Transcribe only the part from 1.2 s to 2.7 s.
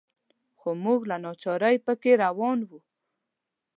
ناچارۍ په کې روان